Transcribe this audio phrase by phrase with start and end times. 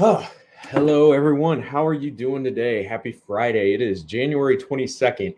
[0.00, 0.28] Oh,
[0.70, 1.62] hello, everyone.
[1.62, 2.82] How are you doing today?
[2.82, 3.74] Happy Friday.
[3.74, 5.36] It is January 22nd.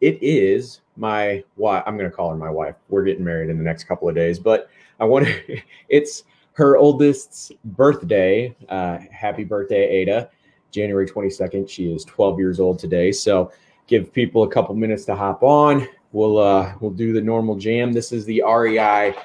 [0.00, 1.82] It is my wife.
[1.84, 2.76] I'm going to call her my wife.
[2.88, 6.22] We're getting married in the next couple of days, but I want to, it's
[6.52, 8.54] her oldest's birthday.
[8.68, 10.30] Uh, happy birthday, Ada.
[10.70, 11.68] January 22nd.
[11.68, 13.10] She is 12 years old today.
[13.10, 13.50] So
[13.88, 15.88] give people a couple minutes to hop on.
[16.12, 17.92] We'll, uh, we'll do the normal jam.
[17.92, 19.16] This is the REI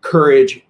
[0.00, 0.64] Courage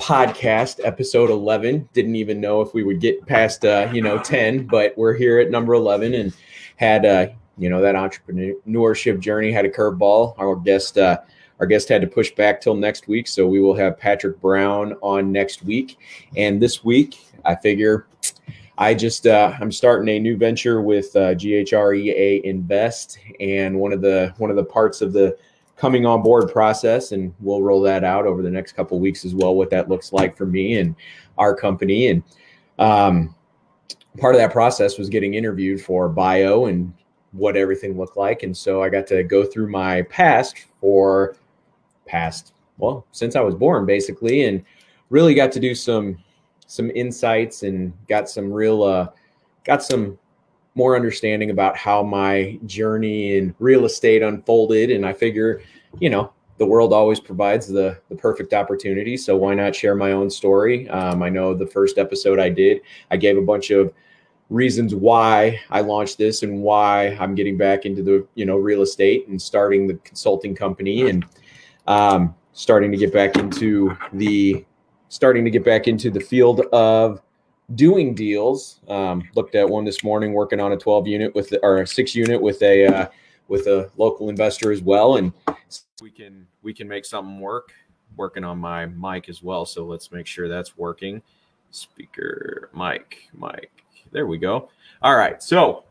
[0.00, 4.66] podcast episode 11 didn't even know if we would get past uh, you know 10
[4.66, 6.32] but we're here at number 11 and
[6.76, 7.26] had uh,
[7.60, 10.34] you know that entrepreneurship journey had a curveball.
[10.38, 11.18] Our guest uh,
[11.60, 14.94] our guest had to push back till next week so we will have patrick brown
[15.02, 15.98] on next week.
[16.36, 18.06] And this week i figure
[18.78, 23.18] i just uh, i'm starting a new venture with uh, ghrea invest.
[23.38, 25.36] And one of the one of the parts of the
[25.80, 29.34] coming on board process and we'll roll that out over the next couple weeks as
[29.34, 30.94] well what that looks like for me and
[31.38, 32.08] our company.
[32.08, 32.22] And
[32.78, 33.34] um,
[34.18, 36.92] part of that process was getting interviewed for bio and
[37.32, 38.42] what everything looked like.
[38.42, 41.36] And so i got to go through my past for
[42.06, 44.64] past well since i was born basically and
[45.10, 46.18] really got to do some
[46.66, 49.06] some insights and got some real uh
[49.64, 50.18] got some
[50.74, 54.90] more understanding about how my journey in real estate unfolded.
[54.90, 55.62] And I figure,
[55.98, 59.16] you know, the world always provides the the perfect opportunity.
[59.16, 60.88] So why not share my own story?
[60.90, 63.92] Um, I know the first episode I did, I gave a bunch of
[64.50, 68.82] reasons why I launched this and why I'm getting back into the you know real
[68.82, 71.24] estate and starting the consulting company and
[71.86, 74.64] um, starting to get back into the
[75.08, 77.22] starting to get back into the field of
[77.74, 78.80] doing deals.
[78.88, 81.86] Um, looked at one this morning, working on a 12 unit with the, or a
[81.86, 83.06] six unit with a uh,
[83.48, 85.32] with a local investor as well, and
[86.00, 87.72] we can we can make something work.
[88.16, 91.22] Working on my mic as well, so let's make sure that's working.
[91.70, 93.70] Speaker, mic, mic.
[94.10, 94.68] There we go.
[95.00, 95.84] All right, so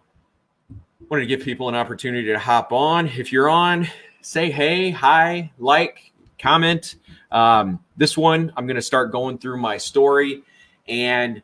[1.09, 3.08] wanted to give people an opportunity to hop on.
[3.08, 3.88] If you're on,
[4.22, 6.96] say hey, hi, like, comment.
[7.32, 10.44] Um, this one, I'm going to start going through my story
[10.88, 11.42] and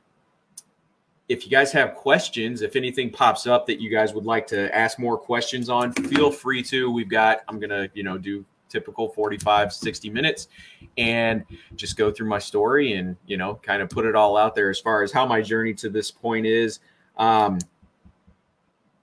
[1.28, 4.74] if you guys have questions, if anything pops up that you guys would like to
[4.75, 6.91] ask more questions on, feel free to.
[6.91, 10.50] We've got, I'm going to, you know, do typical 45, 60 minutes
[10.97, 11.44] and
[11.75, 14.69] just go through my story and, you know, kind of put it all out there
[14.69, 16.80] as far as how my journey to this point is.
[17.18, 17.58] Um,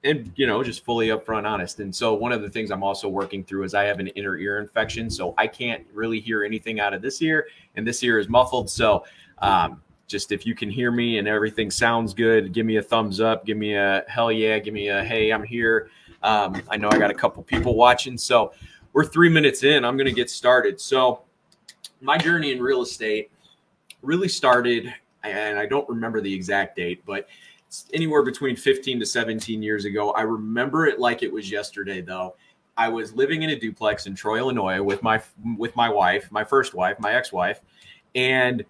[0.04, 3.08] and you know just fully upfront honest and so one of the things i'm also
[3.08, 6.80] working through is i have an inner ear infection so i can't really hear anything
[6.80, 7.46] out of this ear
[7.76, 9.04] and this ear is muffled so
[9.38, 13.20] um, just if you can hear me and everything sounds good, give me a thumbs
[13.20, 15.90] up, give me a hell yeah, give me a hey, I'm here.
[16.22, 18.52] Um, I know I got a couple people watching, so
[18.92, 19.84] we're three minutes in.
[19.84, 20.80] I'm to get started.
[20.80, 21.22] So,
[22.00, 23.30] my journey in real estate
[24.02, 24.92] really started,
[25.22, 27.28] and I don't remember the exact date, but
[27.66, 30.10] it's anywhere between 15 to 17 years ago.
[30.10, 32.34] I remember it like it was yesterday, though.
[32.76, 35.22] I was living in a duplex in Troy, Illinois, with my
[35.56, 37.60] with my wife, my first wife, my ex-wife,
[38.14, 38.64] and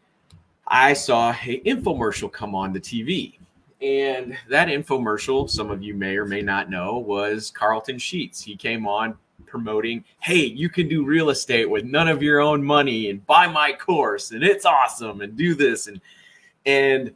[0.72, 3.34] I saw a infomercial come on the TV.
[3.82, 8.40] And that infomercial, some of you may or may not know, was Carleton Sheets.
[8.40, 12.64] He came on promoting, hey, you can do real estate with none of your own
[12.64, 16.00] money and buy my course and it's awesome and do this and
[16.64, 17.14] and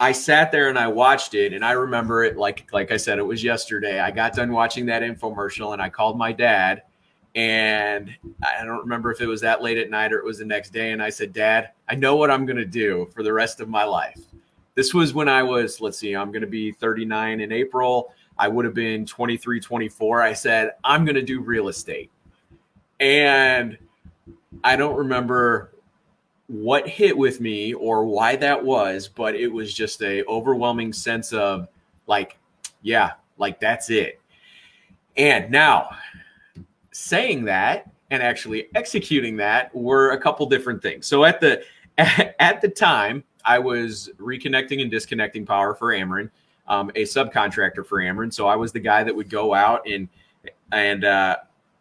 [0.00, 3.18] I sat there and I watched it and I remember it like like I said
[3.18, 4.00] it was yesterday.
[4.00, 6.82] I got done watching that infomercial and I called my dad
[7.36, 10.46] and I don't remember if it was that late at night or it was the
[10.46, 10.92] next day.
[10.92, 13.68] And I said, Dad, I know what I'm going to do for the rest of
[13.68, 14.18] my life.
[14.74, 18.14] This was when I was, let's see, I'm going to be 39 in April.
[18.38, 20.22] I would have been 23, 24.
[20.22, 22.10] I said, I'm going to do real estate.
[23.00, 23.76] And
[24.64, 25.72] I don't remember
[26.46, 31.34] what hit with me or why that was, but it was just a overwhelming sense
[31.34, 31.68] of
[32.06, 32.38] like,
[32.80, 34.20] yeah, like that's it.
[35.18, 35.90] And now
[36.96, 41.06] saying that and actually executing that were a couple different things.
[41.06, 41.62] So at the
[41.98, 46.30] at the time, I was reconnecting and disconnecting power for Ameren,
[46.68, 48.32] um, a subcontractor for Ameren.
[48.32, 50.08] So I was the guy that would go out and
[50.72, 51.36] and uh,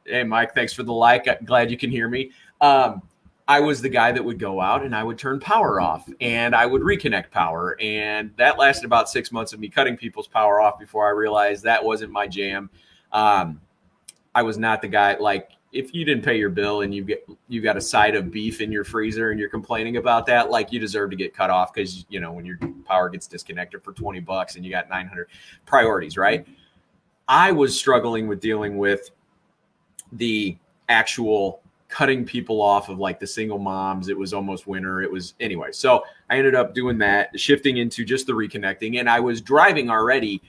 [0.06, 1.27] hey Mike, thanks for the like.
[1.45, 2.31] Glad you can hear me.
[2.59, 3.01] Um,
[3.47, 6.56] I was the guy that would go out and I would turn power off and
[6.56, 7.77] I would reconnect power.
[7.79, 11.63] And that lasted about six months of me cutting people's power off before I realized
[11.63, 12.71] that wasn't my jam.
[13.11, 13.61] Um,
[14.35, 17.27] I was not the guy like if you didn't pay your bill and you get
[17.47, 20.71] you got a side of beef in your freezer and you're complaining about that, like
[20.71, 23.93] you deserve to get cut off because you know when your power gets disconnected for
[23.93, 25.27] 20 bucks and you got 900
[25.65, 26.45] priorities, right?
[27.27, 29.09] I was struggling with dealing with
[30.11, 30.57] the
[30.89, 34.09] actual cutting people off of like the single moms.
[34.09, 35.01] It was almost winter.
[35.01, 35.71] It was anyway.
[35.71, 38.99] So I ended up doing that, shifting into just the reconnecting.
[38.99, 40.41] And I was driving already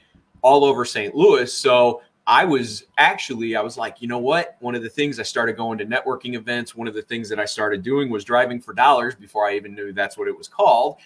[0.42, 1.14] all over St.
[1.14, 1.52] Louis.
[1.52, 4.56] So I was actually, I was like, you know what?
[4.58, 7.38] One of the things I started going to networking events, one of the things that
[7.38, 10.48] I started doing was driving for dollars before I even knew that's what it was
[10.48, 10.96] called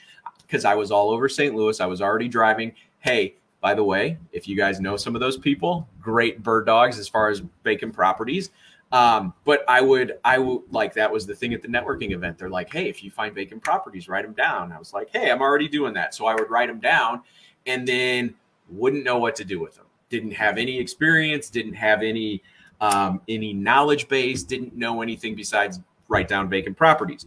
[0.46, 1.54] because I was all over St.
[1.54, 1.78] Louis.
[1.78, 2.72] I was already driving.
[3.00, 6.98] Hey, by the way, if you guys know some of those people, great bird dogs
[6.98, 8.50] as far as bacon properties.
[8.90, 12.38] Um, but I would, I would like that was the thing at the networking event.
[12.38, 14.72] They're like, hey, if you find vacant properties, write them down.
[14.72, 16.14] I was like, hey, I'm already doing that.
[16.14, 17.22] So I would write them down
[17.66, 18.34] and then
[18.70, 19.84] wouldn't know what to do with them.
[20.10, 22.42] Didn't have any experience, didn't have any
[22.80, 27.26] um, any knowledge base, didn't know anything besides write down vacant properties.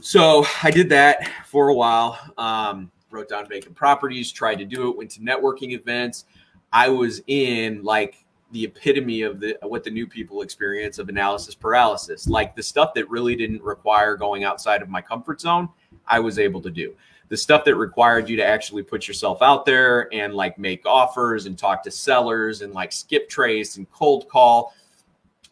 [0.00, 2.18] So I did that for a while.
[2.38, 6.24] Um, wrote down vacant properties, tried to do it, went to networking events.
[6.72, 11.54] I was in like the epitome of the what the new people experience of analysis
[11.54, 12.26] paralysis.
[12.26, 15.68] Like the stuff that really didn't require going outside of my comfort zone,
[16.06, 16.94] I was able to do.
[17.30, 21.46] The stuff that required you to actually put yourself out there and like make offers
[21.46, 24.74] and talk to sellers and like skip trace and cold call,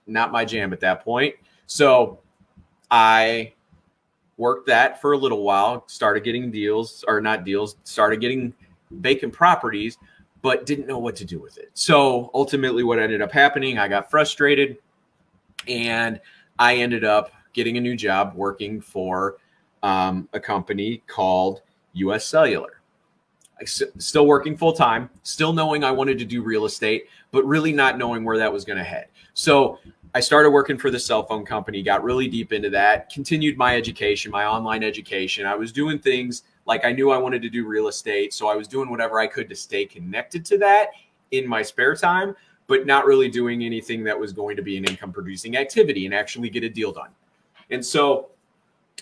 [0.06, 1.34] not my jam at that point.
[1.66, 2.19] So
[2.90, 3.54] I
[4.36, 8.52] worked that for a little while, started getting deals or not deals, started getting
[8.90, 9.96] vacant properties
[10.42, 11.70] but didn't know what to do with it.
[11.75, 14.78] So ultimately, what ended up happening, I got frustrated
[15.66, 16.20] and
[16.58, 19.38] I ended up getting a new job working for
[19.82, 21.62] um, a company called
[21.98, 22.80] US Cellular.
[23.58, 27.44] I s- still working full time, still knowing I wanted to do real estate, but
[27.44, 29.08] really not knowing where that was going to head.
[29.34, 29.78] So
[30.14, 33.76] I started working for the cell phone company, got really deep into that, continued my
[33.76, 35.44] education, my online education.
[35.44, 38.32] I was doing things like I knew I wanted to do real estate.
[38.32, 40.88] So I was doing whatever I could to stay connected to that
[41.30, 42.34] in my spare time,
[42.66, 46.14] but not really doing anything that was going to be an income producing activity and
[46.14, 47.10] actually get a deal done.
[47.70, 48.30] And so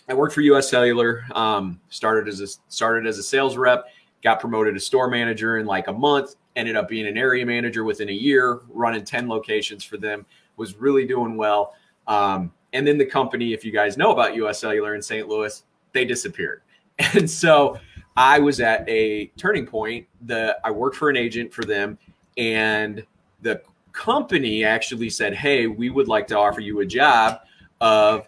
[0.09, 3.87] I worked for US Cellular, um, started as a started as a sales rep,
[4.23, 7.85] got promoted to store manager in like a month, ended up being an area manager
[7.85, 10.25] within a year, running 10 locations for them,
[10.57, 11.75] was really doing well.
[12.07, 15.29] Um, and then the company, if you guys know about US Cellular in St.
[15.29, 15.63] Louis,
[15.93, 16.63] they disappeared.
[17.15, 17.79] And so
[18.17, 20.07] I was at a turning point.
[20.23, 21.99] The I worked for an agent for them,
[22.39, 23.05] and
[23.43, 23.61] the
[23.93, 27.41] company actually said, "Hey, we would like to offer you a job
[27.83, 28.27] of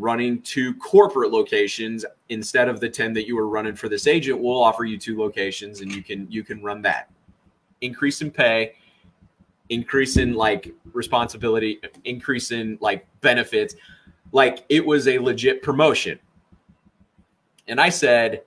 [0.00, 4.40] running two corporate locations instead of the 10 that you were running for this agent.
[4.40, 7.10] We'll offer you two locations and you can you can run that.
[7.80, 8.74] Increase in pay,
[9.68, 13.74] increase in like responsibility, increase in like benefits.
[14.32, 16.18] Like it was a legit promotion
[17.70, 18.42] and I said,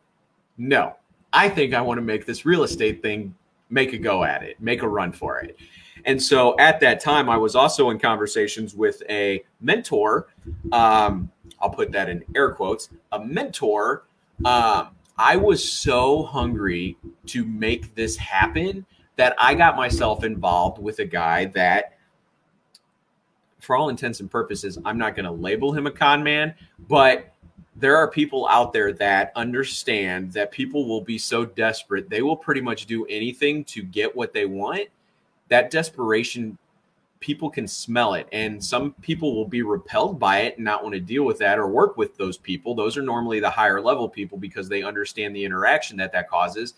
[0.58, 0.96] no,
[1.32, 3.34] I think I want to make this real estate thing
[3.70, 5.58] make a go at it, make a run for it.
[6.06, 10.28] And so at that time, I was also in conversations with a mentor.
[10.74, 11.32] Um,
[11.64, 14.04] I'll put that in air quotes a mentor.
[14.44, 21.00] Um, I was so hungry to make this happen that I got myself involved with
[21.00, 21.98] a guy that,
[23.60, 26.54] for all intents and purposes, I'm not going to label him a con man,
[26.90, 27.34] but
[27.78, 32.38] there are people out there that understand that people will be so desperate they will
[32.38, 34.88] pretty much do anything to get what they want
[35.50, 36.56] that desperation
[37.24, 38.28] people can smell it.
[38.34, 41.58] And some people will be repelled by it and not want to deal with that
[41.58, 42.76] or work with those people.
[42.76, 46.74] Those are normally the higher level people because they understand the interaction that that causes.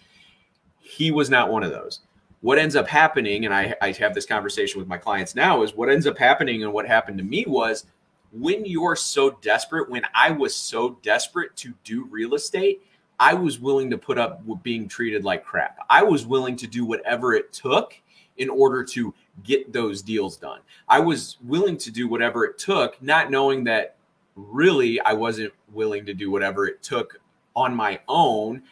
[0.79, 2.01] He was not one of those.
[2.41, 5.73] What ends up happening and I, I have this conversation with my clients now is
[5.73, 7.85] what ends up happening and what happened to me was
[8.31, 12.83] when you're so desperate, when I was so desperate to do real estate,
[13.19, 15.79] I was willing to put up with being treated like crap.
[15.89, 17.99] I was willing to do whatever it took
[18.37, 19.11] in order to
[19.43, 20.61] get those deals done.
[20.87, 23.95] I was willing to do whatever it took, not knowing that
[24.35, 27.19] really I wasn't willing to do whatever it took
[27.55, 28.63] on my own.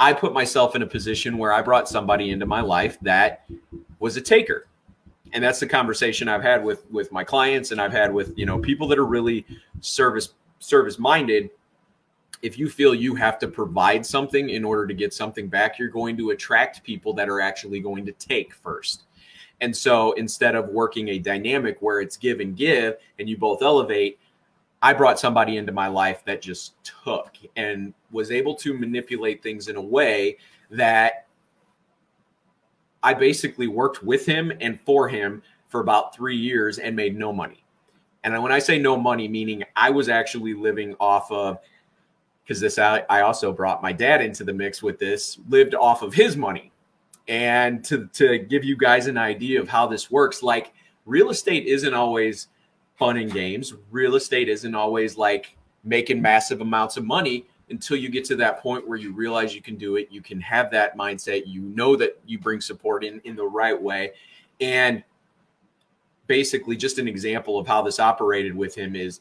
[0.00, 3.48] I put myself in a position where I brought somebody into my life that
[4.00, 4.66] was a taker
[5.34, 8.46] and that's the conversation I've had with with my clients and I've had with you
[8.46, 9.44] know people that are really
[9.80, 11.50] service service minded
[12.40, 15.88] if you feel you have to provide something in order to get something back you're
[15.88, 19.04] going to attract people that are actually going to take first
[19.64, 23.62] and so instead of working a dynamic where it's give and give and you both
[23.62, 24.18] elevate
[24.84, 29.68] I brought somebody into my life that just took and was able to manipulate things
[29.68, 30.36] in a way
[30.70, 31.26] that
[33.02, 37.32] I basically worked with him and for him for about three years and made no
[37.32, 37.64] money.
[38.24, 41.60] And when I say no money, meaning I was actually living off of,
[42.42, 46.12] because this I, also brought my dad into the mix with this, lived off of
[46.12, 46.72] his money.
[47.26, 50.72] And to, to give you guys an idea of how this works, like
[51.06, 52.48] real estate isn't always
[52.96, 53.74] fun and games.
[53.90, 58.60] Real estate isn't always like making massive amounts of money until you get to that
[58.60, 60.08] point where you realize you can do it.
[60.10, 61.46] You can have that mindset.
[61.46, 64.12] You know that you bring support in in the right way.
[64.60, 65.02] And
[66.26, 69.20] basically, just an example of how this operated with him is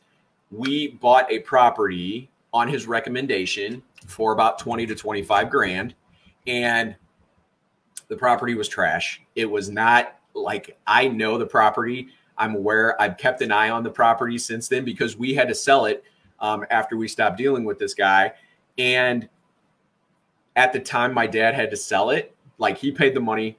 [0.51, 5.95] we bought a property on his recommendation for about 20 to 25 grand.
[6.45, 6.95] And
[8.13, 9.23] the property was trash.
[9.35, 12.09] It was not like I know the property.
[12.37, 15.55] I'm aware I've kept an eye on the property since then because we had to
[15.55, 16.03] sell it
[16.39, 18.33] um, after we stopped dealing with this guy.
[18.77, 19.27] And
[20.55, 22.35] at the time, my dad had to sell it.
[22.59, 23.57] Like he paid the money,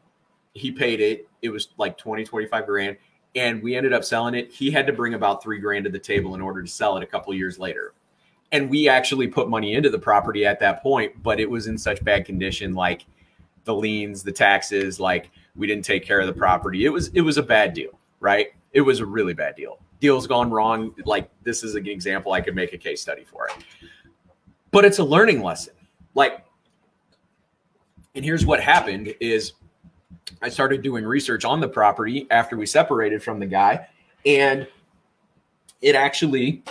[0.52, 1.28] he paid it.
[1.42, 2.96] It was like 20, 25 grand.
[3.34, 4.52] And we ended up selling it.
[4.52, 7.02] He had to bring about three grand to the table in order to sell it
[7.02, 7.92] a couple years later.
[8.52, 11.76] And we actually put money into the property at that point, but it was in
[11.76, 13.04] such bad condition, like
[13.64, 16.84] the liens, the taxes, like we didn't take care of the property.
[16.84, 18.48] It was it was a bad deal, right?
[18.72, 19.78] It was a really bad deal.
[20.00, 20.94] Deal's gone wrong.
[21.04, 23.54] Like this is an example I could make a case study for it.
[24.70, 25.74] But it's a learning lesson.
[26.14, 26.44] Like
[28.14, 29.54] and here's what happened is
[30.40, 33.88] I started doing research on the property after we separated from the guy
[34.24, 34.66] and
[35.82, 36.62] it actually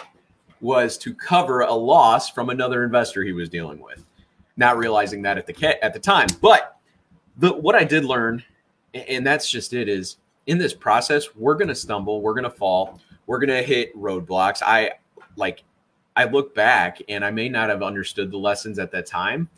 [0.61, 4.05] was to cover a loss from another investor he was dealing with
[4.55, 6.77] not realizing that at the at the time but
[7.37, 8.43] the what i did learn
[8.93, 13.45] and that's just it is in this process we're to stumble we're to fall we're
[13.45, 14.61] to hit roadblocks.
[14.61, 14.91] I
[15.35, 15.63] like
[16.15, 19.49] i look back and i may not have understood the lessons at that time.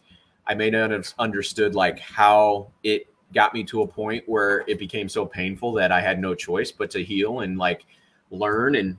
[0.48, 4.79] I may not have understood like how it got me to a point where it
[4.79, 7.86] became so painful that i had no choice but to heal and like
[8.32, 8.75] learn.
[8.75, 8.98] And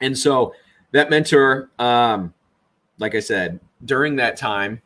[0.00, 0.54] and so
[0.92, 2.32] that mentor um
[2.98, 4.80] like i said during that time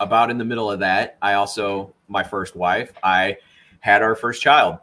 [0.00, 3.36] about in the middle of that i also my first wife i
[3.80, 4.78] had our first child.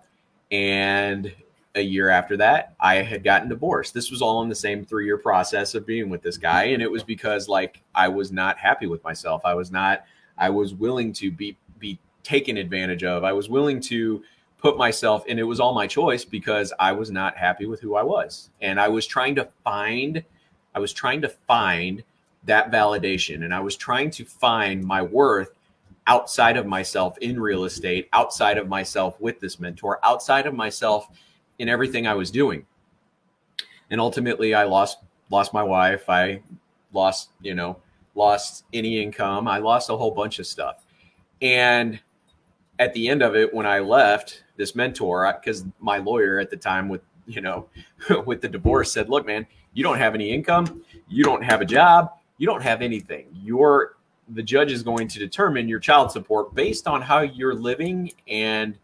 [0.52, 1.34] And
[1.76, 3.94] a year after that i had gotten divorced.
[3.94, 6.44] This was all in the same three year process of being with this mm-hmm.
[6.44, 6.64] guy.
[6.66, 9.42] And it was because like i was not happy with myself.
[9.46, 10.04] I was not
[10.38, 13.24] i was willing to be be taken advantage of.
[13.24, 14.24] I was willing to
[14.58, 17.96] put myself and it was all my choice because i was not happy with who
[17.96, 18.50] i was.
[18.62, 20.24] And i was trying to find
[20.76, 22.04] I was trying to find
[22.46, 23.44] that validation.
[23.44, 25.52] And I was trying to find my worth
[26.10, 31.08] outside of myself in real estate, outside of myself with this mentor, outside of myself
[31.60, 32.66] in everything I was doing.
[33.92, 34.98] And ultimately I lost
[35.30, 36.42] lost my wife, I
[36.92, 37.78] lost, you know,
[38.16, 40.84] lost any income, I lost a whole bunch of stuff.
[41.44, 42.00] And
[42.80, 46.58] at the end of it when I left this mentor cuz my lawyer at the
[46.58, 47.68] time with, you know,
[48.26, 51.66] with the divorce said, "Look, man, you don't have any income, you don't have a
[51.66, 53.28] job, you don't have anything.
[53.32, 53.99] You're
[54.30, 58.78] the judge is going to determine your child support based on how you're living and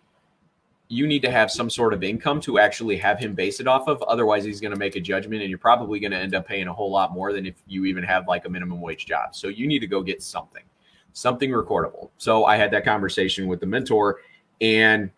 [0.87, 3.87] you need to have some sort of income to actually have him base it off
[3.87, 4.01] of.
[4.03, 6.67] Otherwise he's going to make a judgment and you're probably going to end up paying
[6.67, 9.35] a whole lot more than if you even have like a minimum wage job.
[9.35, 10.63] So you need to go get something
[11.13, 12.09] something recordable.
[12.17, 14.19] So i had that conversation with the mentor
[14.59, 15.09] and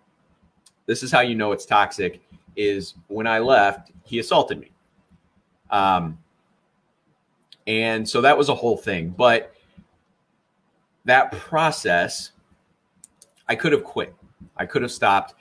[0.86, 2.22] this is how you know it's toxic
[2.56, 4.72] is when i left he assaulted me.
[5.70, 6.18] Um,
[7.66, 9.10] and so that was a whole thing.
[9.10, 9.54] But
[11.08, 12.32] that process,
[13.48, 14.14] I could have quit.
[14.58, 15.34] I could have stopped.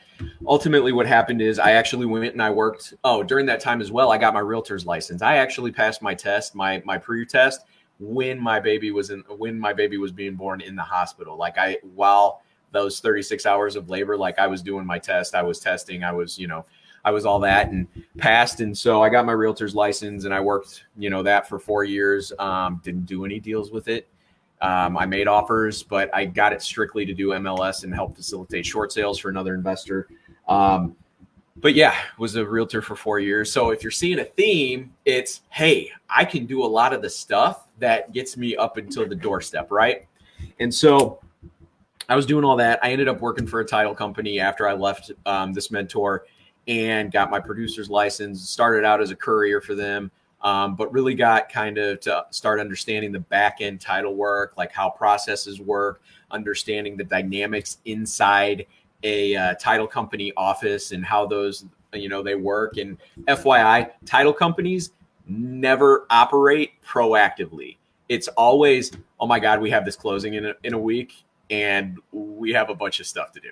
[0.46, 2.94] Ultimately, what happened is I actually went and I worked.
[3.04, 5.22] Oh, during that time as well, I got my realtor's license.
[5.22, 7.66] I actually passed my test, my my pre-test,
[7.98, 11.36] when my baby was in when my baby was being born in the hospital.
[11.36, 12.42] Like I while
[12.72, 16.12] those 36 hours of labor, like I was doing my test, I was testing, I
[16.12, 16.64] was, you know,
[17.04, 17.86] I was all that and
[18.18, 18.60] passed.
[18.60, 21.84] And so I got my realtor's license and I worked, you know, that for four
[21.84, 22.32] years.
[22.38, 24.08] Um, didn't do any deals with it.
[24.62, 28.64] Um, I made offers, but I got it strictly to do MLS and help facilitate
[28.64, 30.08] short sales for another investor.
[30.48, 30.96] Um,
[31.58, 33.50] but yeah, was a realtor for four years.
[33.50, 37.10] So if you're seeing a theme, it's hey, I can do a lot of the
[37.10, 40.06] stuff that gets me up until the doorstep, right?
[40.60, 41.20] And so
[42.08, 42.78] I was doing all that.
[42.82, 46.26] I ended up working for a title company after I left um, this mentor
[46.68, 48.48] and got my producer's license.
[48.48, 50.10] Started out as a courier for them,
[50.46, 54.70] um, but really got kind of to start understanding the back end title work, like
[54.70, 56.00] how processes work,
[56.30, 58.64] understanding the dynamics inside
[59.02, 62.76] a uh, title company office and how those you know they work.
[62.76, 64.92] And FYI, title companies
[65.26, 67.76] never operate proactively.
[68.08, 71.98] It's always, oh my God, we have this closing in a, in a week and
[72.12, 73.50] we have a bunch of stuff to do.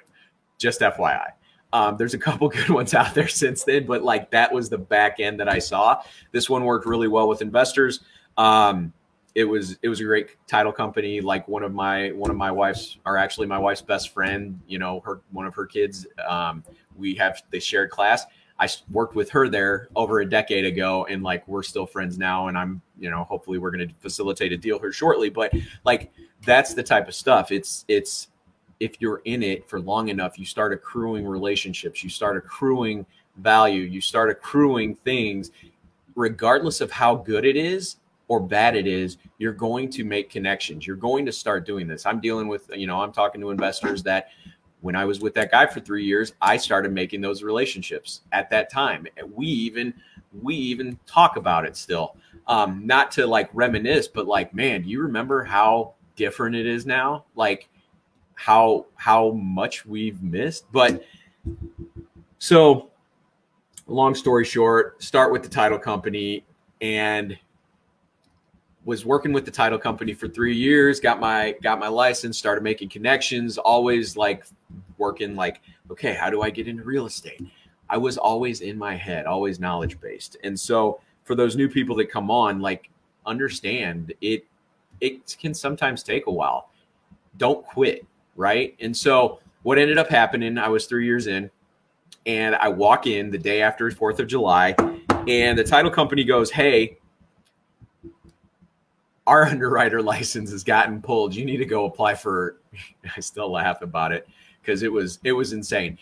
[0.58, 1.32] Just FYI.
[1.74, 4.78] Um, there's a couple good ones out there since then, but like that was the
[4.78, 6.00] back end that I saw.
[6.32, 8.00] This one worked really well with investors.
[8.38, 8.92] Um,
[9.34, 11.20] it was it was a great title company.
[11.20, 14.60] Like one of my one of my wife's, or actually my wife's best friend.
[14.68, 16.06] You know, her one of her kids.
[16.26, 16.62] Um,
[16.96, 18.24] we have they shared class.
[18.56, 22.46] I worked with her there over a decade ago, and like we're still friends now.
[22.46, 25.28] And I'm, you know, hopefully we're going to facilitate a deal here shortly.
[25.28, 25.52] But
[25.84, 26.12] like
[26.46, 27.50] that's the type of stuff.
[27.50, 28.28] It's it's
[28.80, 33.82] if you're in it for long enough, you start accruing relationships, you start accruing value,
[33.82, 35.50] you start accruing things,
[36.14, 37.96] regardless of how good it is
[38.28, 40.86] or bad it is, you're going to make connections.
[40.86, 42.06] You're going to start doing this.
[42.06, 44.28] I'm dealing with, you know, I'm talking to investors that
[44.80, 48.50] when I was with that guy for three years, I started making those relationships at
[48.50, 49.06] that time.
[49.34, 49.94] We even
[50.42, 52.16] we even talk about it still.
[52.46, 56.84] Um, not to like reminisce, but like, man, do you remember how different it is
[56.84, 57.24] now?
[57.34, 57.68] Like
[58.34, 60.70] how how much we've missed.
[60.72, 61.04] But
[62.38, 62.90] so
[63.86, 66.44] long story short, start with the title company
[66.80, 67.38] and
[68.84, 72.62] was working with the title company for three years got my got my license started
[72.62, 74.44] making connections always like
[74.98, 77.42] working like okay how do i get into real estate?
[77.88, 80.36] I was always in my head always knowledge based.
[80.42, 82.90] And so for those new people that come on like
[83.26, 84.44] understand it
[85.00, 86.70] it can sometimes take a while.
[87.36, 91.50] Don't quit right and so what ended up happening i was three years in
[92.26, 94.74] and i walk in the day after fourth of july
[95.28, 96.96] and the title company goes hey
[99.26, 101.34] our underwriter license has gotten pulled.
[101.34, 102.56] You need to go apply for.
[103.16, 104.28] I still laugh about it
[104.60, 105.98] because it was it was insane.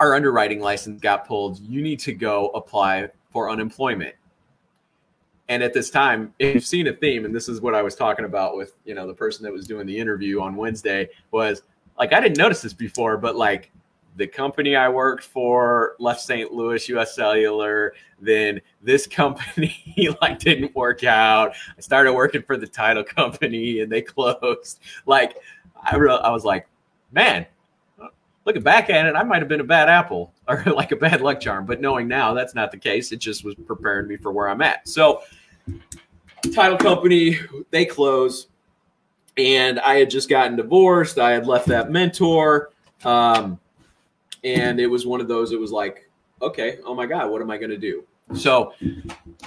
[0.00, 1.60] Our underwriting license got pulled.
[1.60, 4.14] You need to go apply for unemployment.
[5.48, 7.94] And at this time, if you've seen a theme, and this is what I was
[7.94, 11.62] talking about with you know the person that was doing the interview on Wednesday was
[11.98, 13.70] like I didn't notice this before, but like
[14.16, 16.52] the company I worked for left St.
[16.52, 17.94] Louis US Cellular.
[18.20, 21.54] Then this company like didn't work out.
[21.76, 24.80] I started working for the title company and they closed.
[25.06, 25.36] Like
[25.82, 26.68] I, re- I was like,
[27.12, 27.46] man,
[28.44, 31.20] looking back at it, I might have been a bad apple or like a bad
[31.20, 31.66] luck charm.
[31.66, 34.62] But knowing now that's not the case, it just was preparing me for where I'm
[34.62, 34.88] at.
[34.88, 35.22] So
[36.54, 37.38] title company,
[37.70, 38.48] they close.
[39.36, 41.18] And I had just gotten divorced.
[41.18, 42.70] I had left that mentor.
[43.04, 43.58] Um,
[44.44, 46.08] and it was one of those it was like
[46.42, 48.72] okay oh my god what am i going to do so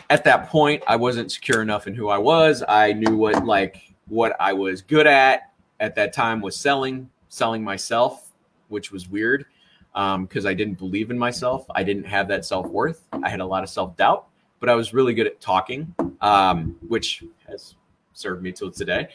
[0.09, 3.93] at that point i wasn't secure enough in who i was i knew what like
[4.07, 8.31] what i was good at at that time was selling selling myself
[8.69, 9.45] which was weird
[9.93, 13.45] because um, i didn't believe in myself i didn't have that self-worth i had a
[13.45, 14.27] lot of self-doubt
[14.59, 17.75] but i was really good at talking um, which has
[18.17, 19.07] served me till today.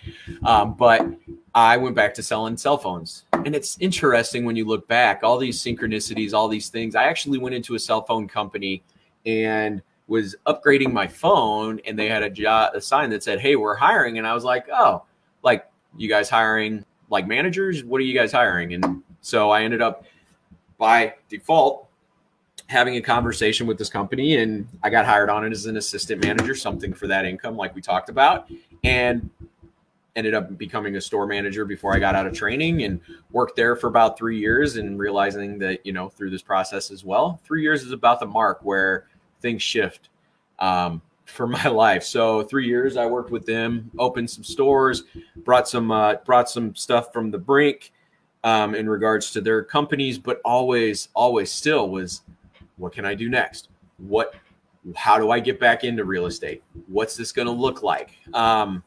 [0.44, 1.06] Um, but
[1.54, 3.24] I went back to selling cell phones.
[3.32, 6.94] And it's interesting when you look back, all these synchronicities, all these things.
[6.94, 8.82] I actually went into a cell phone company
[9.26, 13.56] and was upgrading my phone, and they had a job, a sign that said, Hey,
[13.56, 14.18] we're hiring.
[14.18, 15.04] And I was like, Oh,
[15.42, 17.84] like you guys hiring like managers?
[17.84, 18.74] What are you guys hiring?
[18.74, 20.04] And so I ended up
[20.78, 21.88] by default
[22.66, 26.24] having a conversation with this company and I got hired on it as an assistant
[26.24, 28.50] manager, something for that income, like we talked about,
[28.84, 29.28] and
[30.16, 33.76] ended up becoming a store manager before I got out of training and worked there
[33.76, 37.62] for about three years and realizing that, you know, through this process as well, three
[37.62, 39.06] years is about the mark where
[39.40, 40.10] things shift
[40.58, 42.04] um, for my life.
[42.04, 45.04] So three years I worked with them, opened some stores,
[45.36, 47.92] brought some, uh, brought some stuff from the brink
[48.44, 52.22] um, in regards to their companies, but always, always still was
[52.82, 53.68] what can I do next?
[53.98, 54.34] What,
[54.96, 56.64] how do I get back into real estate?
[56.88, 58.18] What's this going to look like?
[58.34, 58.82] Um,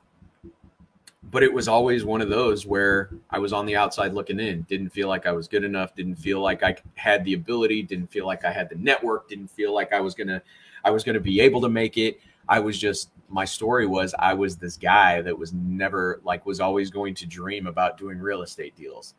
[1.32, 4.64] but it was always one of those where I was on the outside looking in,
[4.64, 8.12] didn't feel like I was good enough, didn't feel like I had the ability, didn't
[8.12, 10.42] feel like I had the network, didn't feel like I was going to,
[10.84, 12.20] I was going to be able to make it.
[12.50, 16.60] I was just, my story was I was this guy that was never like, was
[16.60, 19.16] always going to dream about doing real estate deals.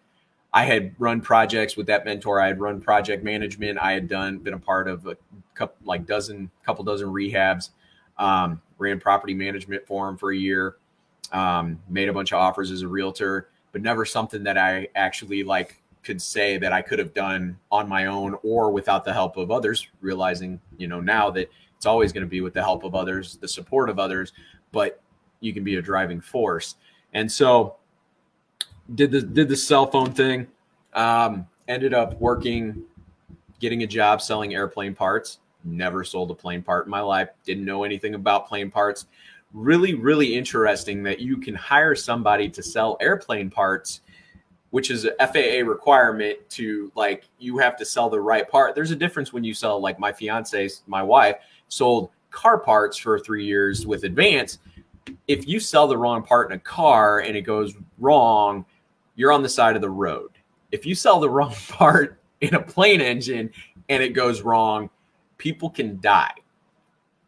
[0.57, 2.41] I had run projects with that mentor.
[2.41, 3.79] I had run project management.
[3.79, 5.15] I had done been a part of a
[5.55, 7.69] couple like dozen couple dozen rehabs.
[8.17, 10.77] Um, ran property management for him for a year.
[11.31, 15.45] Um, made a bunch of offers as a realtor, but never something that I actually
[15.45, 19.37] like could say that I could have done on my own or without the help
[19.37, 19.87] of others.
[20.01, 23.37] Realizing you know now that it's always going to be with the help of others,
[23.37, 24.33] the support of others,
[24.73, 25.03] but
[25.41, 26.77] you can be a driving force.
[27.13, 27.77] And so
[28.95, 30.47] did the did the cell phone thing.
[30.95, 32.83] Um, ended up working,
[33.61, 35.39] getting a job selling airplane parts.
[35.65, 37.29] Never sold a plane part in my life.
[37.45, 39.07] Didn't know anything about plane parts.
[39.53, 44.03] Really, really interesting that you can hire somebody to sell airplane parts,
[44.71, 48.75] which is a FAA requirement to like you have to sell the right part.
[48.75, 51.37] There's a difference when you sell like my fiance, my wife
[51.69, 54.59] sold car parts for three years with Advance.
[55.27, 58.65] If you sell the wrong part in a car and it goes wrong,
[59.17, 60.31] you're on the side of the road.
[60.71, 63.51] If you sell the wrong part in a plane engine
[63.89, 64.91] and it goes wrong,
[65.39, 66.33] people can die.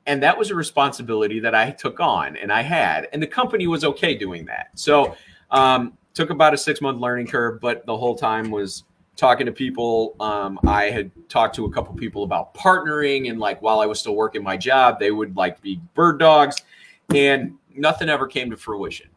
[0.06, 3.08] And that was a responsibility that I took on and I had.
[3.12, 4.68] And the company was okay doing that.
[4.74, 5.16] So,
[5.50, 9.52] um, took about a six month learning curve, but the whole time was talking to
[9.52, 10.16] people.
[10.18, 14.00] Um, I had talked to a couple people about partnering, and like while I was
[14.00, 16.56] still working my job, they would like be bird dogs,
[17.14, 19.08] and nothing ever came to fruition.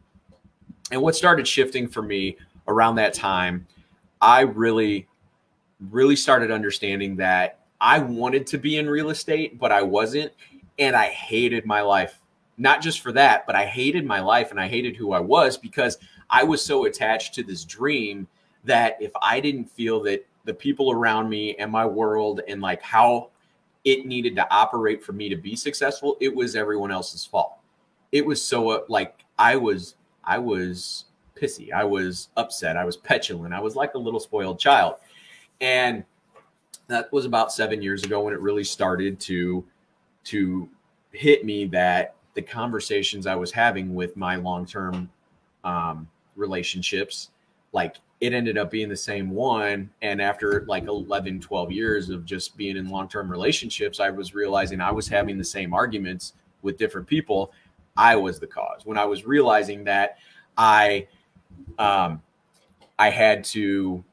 [0.90, 2.36] And what started shifting for me
[2.68, 3.66] around that time,
[4.20, 5.08] I really,
[5.90, 10.32] really started understanding that I wanted to be in real estate, but I wasn't.
[10.78, 12.18] And I hated my life.
[12.58, 15.56] Not just for that, but I hated my life and I hated who I was
[15.56, 15.98] because
[16.30, 18.28] I was so attached to this dream
[18.64, 22.82] that if I didn't feel that the people around me and my world and like
[22.82, 23.30] how
[23.84, 27.54] it needed to operate for me to be successful, it was everyone else's fault.
[28.12, 31.06] It was so uh, like I was I was
[31.42, 31.72] pissy.
[31.72, 32.76] I was upset.
[32.76, 33.52] I was petulant.
[33.52, 34.96] I was like a little spoiled child.
[35.60, 36.04] And
[36.88, 39.64] that was about 7 years ago when it really started to
[40.24, 40.68] to
[41.12, 45.10] hit me that the conversations I was having with my long-term
[45.64, 47.30] um, relationships
[47.72, 52.24] like it ended up being the same one and after like 11 12 years of
[52.24, 56.78] just being in long-term relationships i was realizing i was having the same arguments with
[56.78, 57.52] different people
[57.96, 60.18] i was the cause when i was realizing that
[60.56, 61.06] i
[61.78, 62.20] um
[62.98, 64.04] i had to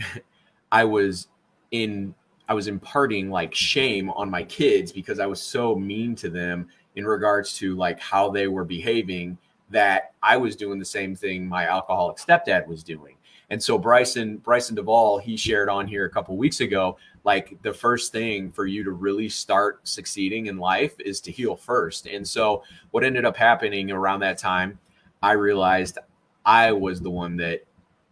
[0.72, 1.28] i was
[1.70, 2.14] in
[2.48, 6.68] i was imparting like shame on my kids because i was so mean to them
[6.96, 9.38] in regards to like how they were behaving
[9.70, 13.16] that I was doing the same thing my alcoholic stepdad was doing.
[13.50, 17.72] And so Bryson Bryson Duvall, he shared on here a couple weeks ago, like the
[17.72, 22.06] first thing for you to really start succeeding in life is to heal first.
[22.06, 24.78] And so what ended up happening around that time,
[25.22, 25.98] I realized
[26.46, 27.66] I was the one that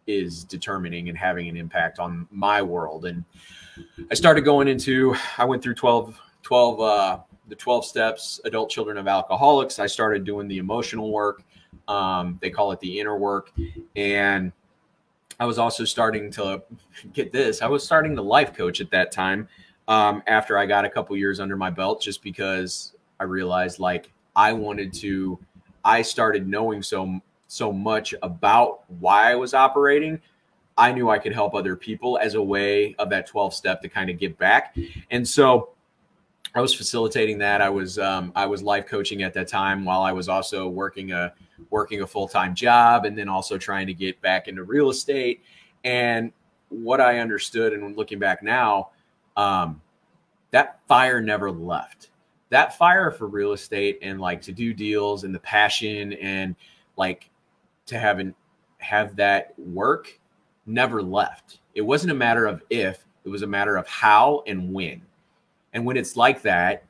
[0.06, 3.06] is determining and having an impact on my world.
[3.06, 3.24] And
[4.10, 7.18] I started going into I went through 12 12 uh
[7.48, 11.42] the 12 steps adult children of alcoholics i started doing the emotional work
[11.88, 13.50] um, they call it the inner work
[13.96, 14.52] and
[15.40, 16.62] i was also starting to
[17.12, 19.48] get this i was starting to life coach at that time
[19.88, 24.10] um, after i got a couple years under my belt just because i realized like
[24.36, 25.38] i wanted to
[25.84, 30.20] i started knowing so so much about why i was operating
[30.76, 33.88] i knew i could help other people as a way of that 12 step to
[33.88, 34.76] kind of give back
[35.11, 35.70] and so
[36.54, 37.61] I was facilitating that.
[37.61, 41.11] I was um, I was life coaching at that time while I was also working
[41.11, 41.33] a
[41.70, 45.42] working a full time job and then also trying to get back into real estate.
[45.83, 46.33] And
[46.68, 48.90] what I understood and looking back now,
[49.37, 49.80] um,
[50.52, 52.11] that fire never left.
[52.50, 56.54] That fire for real estate and like to do deals and the passion and
[56.96, 57.30] like
[57.86, 58.34] to have an,
[58.78, 60.18] have that work
[60.66, 61.60] never left.
[61.74, 65.02] It wasn't a matter of if, it was a matter of how and when
[65.74, 66.84] and when it's like that,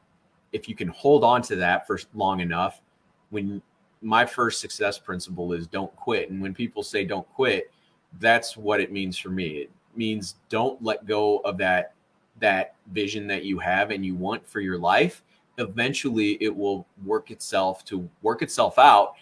[0.53, 2.83] if you can hold on to that for long enough,
[3.31, 3.61] when
[4.03, 6.31] my first success principle is don't quit.
[6.31, 7.73] And when people say don't quit,
[8.21, 9.47] that's what it means for me.
[9.63, 11.95] It means don't let go of that
[12.41, 15.23] that vision that you have and you want for your life.
[15.59, 19.15] Eventually it will work itself to work itself out.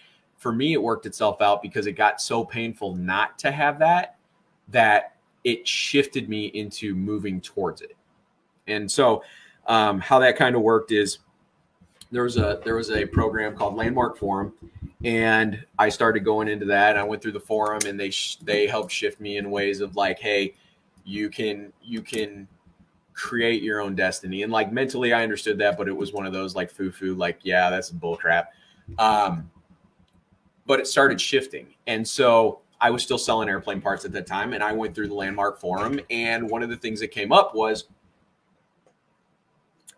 [0.43, 4.17] For me, it worked itself out because it got so painful not to have that
[4.67, 7.95] that it shifted me into moving towards it.
[8.67, 9.23] And so
[9.67, 11.19] um, how that kind of worked is
[12.11, 14.51] there was a there was a program called Landmark Forum,
[15.05, 16.97] and I started going into that.
[16.97, 19.95] I went through the forum, and they sh- they helped shift me in ways of
[19.95, 20.55] like, hey,
[21.05, 22.49] you can you can
[23.13, 26.33] create your own destiny, and like mentally, I understood that, but it was one of
[26.33, 28.47] those like foo foo, like yeah, that's bullcrap.
[28.99, 29.49] Um,
[30.65, 34.53] but it started shifting, and so I was still selling airplane parts at that time,
[34.53, 37.55] and I went through the Landmark Forum, and one of the things that came up
[37.55, 37.85] was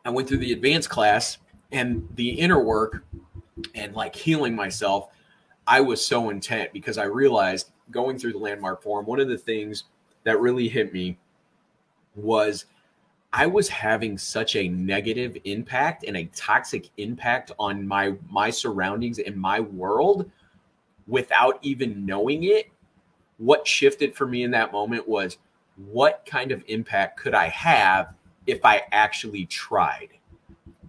[0.05, 1.39] I went through the advanced class
[1.71, 3.03] and the inner work
[3.73, 5.09] and like healing myself.
[5.65, 9.37] I was so intent because I realized going through the landmark forum, one of the
[9.37, 9.85] things
[10.23, 11.17] that really hit me
[12.15, 12.65] was
[13.33, 19.19] I was having such a negative impact and a toxic impact on my my surroundings
[19.19, 20.29] and my world
[21.07, 22.69] without even knowing it.
[23.37, 25.37] What shifted for me in that moment was
[25.75, 28.13] what kind of impact could I have
[28.47, 30.09] if I actually tried?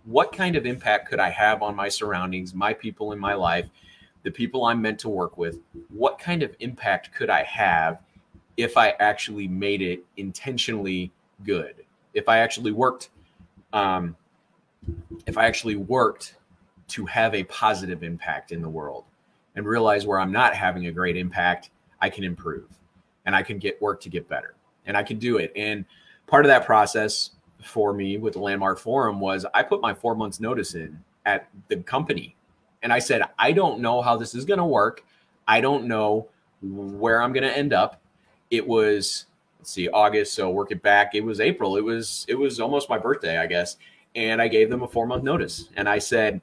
[0.04, 3.68] What kind of impact could I have on my surroundings, my people in my life,
[4.22, 5.58] the people I'm meant to work with?
[5.88, 7.98] What kind of impact could I have
[8.56, 11.10] if I actually made it intentionally
[11.44, 11.74] good?
[12.14, 13.10] If I actually worked,
[13.72, 14.16] um,
[15.26, 16.36] if I actually worked
[16.88, 19.05] to have a positive impact in the world
[19.56, 22.68] and realize where I'm not having a great impact, I can improve
[23.24, 24.54] and I can get work to get better
[24.86, 25.52] and I can do it.
[25.56, 25.84] And
[26.26, 27.30] part of that process
[27.62, 31.48] for me with the Landmark Forum was I put my four months notice in at
[31.68, 32.36] the company.
[32.82, 35.04] And I said, I don't know how this is going to work.
[35.48, 36.28] I don't know
[36.62, 38.00] where I'm going to end up.
[38.50, 39.26] It was,
[39.58, 40.34] let's see, August.
[40.34, 41.14] So work it back.
[41.14, 41.76] It was April.
[41.76, 43.76] It was, it was almost my birthday, I guess.
[44.14, 45.68] And I gave them a four month notice.
[45.76, 46.40] And I said,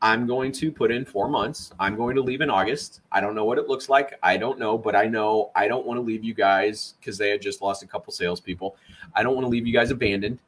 [0.00, 1.72] I'm going to put in four months.
[1.80, 3.00] I'm going to leave in August.
[3.10, 4.16] I don't know what it looks like.
[4.22, 7.30] I don't know, but I know I don't want to leave you guys because they
[7.30, 8.76] had just lost a couple salespeople.
[9.14, 10.38] I don't want to leave you guys abandoned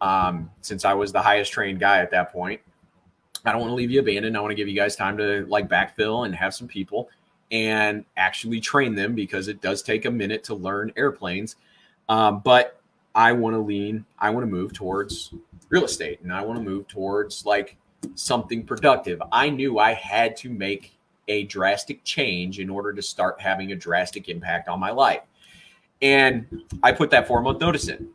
[0.00, 2.60] um, since I was the highest trained guy at that point.
[3.44, 4.38] I don't want to leave you abandoned.
[4.38, 7.10] I want to give you guys time to like backfill and have some people
[7.50, 11.56] and actually train them because it does take a minute to learn airplanes.
[12.08, 12.80] Um, but
[13.14, 15.34] I want to lean, I want to move towards
[15.68, 17.76] real estate and I want to move towards like
[18.14, 19.22] something productive.
[19.32, 23.76] I knew I had to make a drastic change in order to start having a
[23.76, 25.22] drastic impact on my life.
[26.02, 28.08] And I put that four month notice in.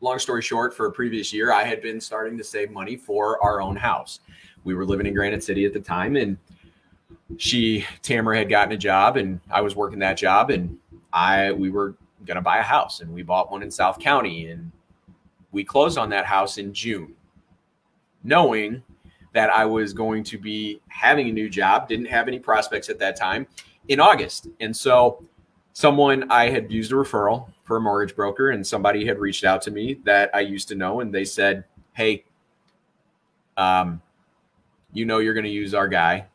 [0.00, 3.42] Long story short, for a previous year, I had been starting to save money for
[3.42, 4.20] our own house.
[4.62, 6.36] We were living in Granite City at the time, and
[7.38, 10.78] she, Tamara, had gotten a job, and I was working that job, and
[11.12, 14.70] I we were gonna buy a house, and we bought one in South County, and
[15.50, 17.15] we closed on that house in June
[18.26, 18.82] knowing
[19.32, 22.98] that I was going to be having a new job, didn't have any prospects at
[22.98, 23.46] that time
[23.88, 24.48] in August.
[24.60, 25.22] And so
[25.72, 29.60] someone I had used a referral for a mortgage broker and somebody had reached out
[29.62, 32.24] to me that I used to know and they said, "Hey,
[33.56, 34.00] um
[34.92, 36.26] you know you're going to use our guy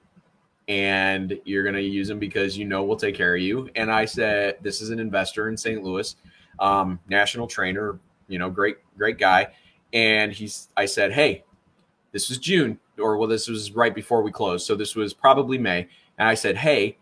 [0.68, 3.92] and you're going to use him because you know we'll take care of you." And
[3.92, 5.84] I said, "This is an investor in St.
[5.84, 6.16] Louis,
[6.60, 9.48] um national trainer, you know, great great guy."
[9.92, 11.44] And he's I said, "Hey,
[12.12, 14.66] this was June, or well, this was right before we closed.
[14.66, 15.88] So this was probably May.
[16.18, 16.98] And I said, Hey,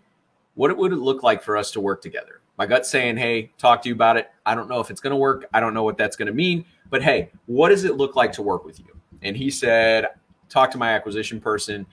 [0.56, 2.41] what would it look like for us to work together?
[2.58, 4.30] My gut saying, Hey, talk to you about it.
[4.45, 5.45] I don't know if it's going to work.
[5.54, 6.65] I don't know what that's going to mean.
[6.89, 8.88] But hey, what does it look like to work with you?
[9.22, 10.08] And he said,
[10.48, 11.86] Talk to my acquisition person.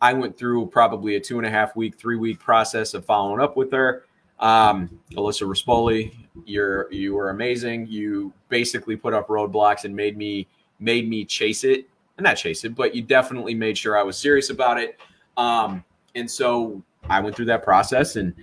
[0.00, 3.40] I went through probably a two and a half week, three week process of following
[3.40, 4.04] up with her.
[4.38, 7.86] Um, Alyssa Rispoli, you're you were amazing.
[7.86, 12.64] You basically put up roadblocks and made me made me chase it and not chase
[12.64, 14.98] it, but you definitely made sure I was serious about it.
[15.36, 18.34] Um, and so I went through that process and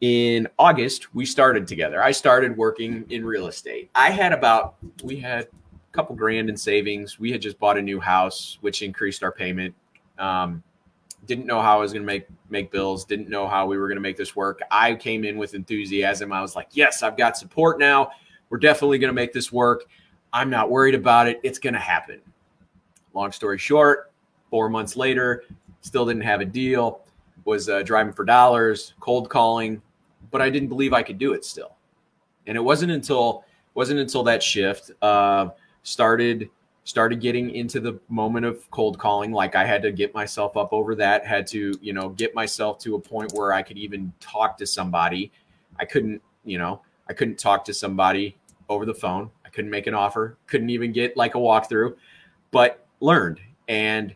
[0.00, 2.02] in August we started together.
[2.02, 3.90] I started working in real estate.
[3.94, 7.18] I had about we had a couple grand in savings.
[7.18, 9.74] We had just bought a new house, which increased our payment.
[10.18, 10.62] Um,
[11.26, 13.04] didn't know how I was going to make make bills.
[13.04, 14.60] Didn't know how we were going to make this work.
[14.70, 16.32] I came in with enthusiasm.
[16.32, 18.10] I was like, "Yes, I've got support now.
[18.50, 19.84] We're definitely going to make this work."
[20.32, 21.40] I'm not worried about it.
[21.42, 22.20] It's going to happen.
[23.14, 24.12] Long story short,
[24.50, 25.44] four months later,
[25.80, 27.00] still didn't have a deal,
[27.44, 29.80] was uh, driving for dollars, cold calling,
[30.30, 31.76] but I didn't believe I could do it still.
[32.46, 35.50] And it wasn't until wasn't until that shift uh,
[35.82, 36.50] started
[36.84, 40.72] started getting into the moment of cold calling like i had to get myself up
[40.72, 44.10] over that had to you know get myself to a point where i could even
[44.20, 45.30] talk to somebody
[45.78, 48.34] i couldn't you know i couldn't talk to somebody
[48.70, 51.96] over the phone I couldn't make an offer, couldn't even get like a walkthrough,
[52.50, 54.14] but learned and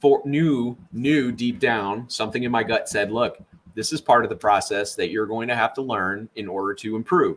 [0.00, 3.38] for knew knew deep down something in my gut said, look,
[3.74, 6.72] this is part of the process that you're going to have to learn in order
[6.72, 7.36] to improve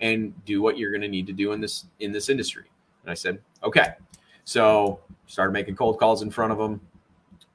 [0.00, 2.64] and do what you're going to need to do in this in this industry.
[3.02, 3.92] And I said, okay.
[4.44, 6.80] So started making cold calls in front of them,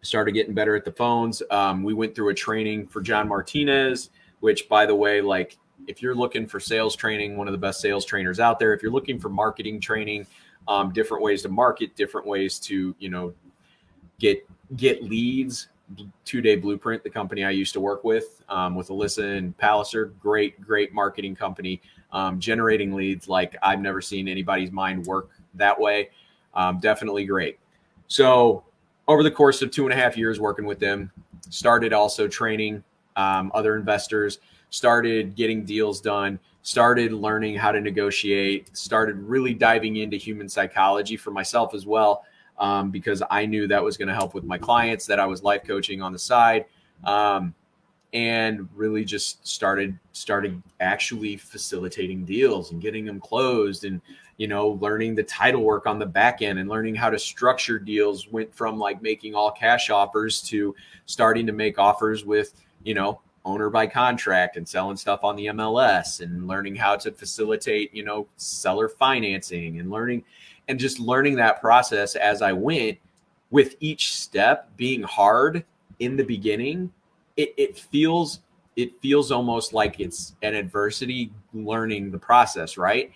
[0.04, 1.42] started getting better at the phones.
[1.50, 5.58] Um, we went through a training for John Martinez, which by the way, like
[5.88, 8.74] if you're looking for sales training, one of the best sales trainers out there.
[8.74, 10.28] If you're looking for marketing training,
[10.68, 13.34] um, different ways to market, different ways to you know
[14.20, 15.70] get get leads.
[16.24, 20.06] Two Day Blueprint, the company I used to work with, um, with Alyssa and Palliser,
[20.20, 21.80] great great marketing company,
[22.12, 26.10] um, generating leads like I've never seen anybody's mind work that way.
[26.56, 27.60] Um, definitely great.
[28.08, 28.64] So
[29.08, 31.12] over the course of two and a half years working with them,
[31.50, 32.84] started also training
[33.16, 34.40] um, other investors
[34.76, 41.16] started getting deals done, started learning how to negotiate, started really diving into human psychology
[41.16, 42.26] for myself as well,
[42.60, 45.44] um, because I knew that was going to help with my clients, that I was
[45.44, 46.66] life coaching on the side.
[47.06, 47.56] Um,
[48.14, 54.00] and really just started started actually facilitating deals and getting them closed and
[54.38, 57.78] you know learning the title work on the back end and learning how to structure
[57.78, 60.74] deals went from like making all cash offers to
[61.06, 65.46] starting to make offers with you know owner by contract and selling stuff on the
[65.48, 70.24] MLS and learning how to facilitate, you know, seller financing and learning
[70.68, 72.98] and just learning that process as I went
[73.52, 75.64] with each step being hard
[76.00, 76.92] in the beginning.
[77.38, 78.42] It, it feels
[78.76, 83.12] it feels almost like it's an adversity learning the process, right?